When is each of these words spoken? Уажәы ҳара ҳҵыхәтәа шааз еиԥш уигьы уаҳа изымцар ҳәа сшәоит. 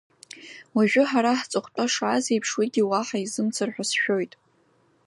Уажәы 0.75 1.03
ҳара 1.09 1.31
ҳҵыхәтәа 1.39 1.85
шааз 1.93 2.25
еиԥш 2.31 2.51
уигьы 2.57 2.83
уаҳа 2.89 3.17
изымцар 3.23 3.69
ҳәа 3.73 3.83
сшәоит. 3.89 4.33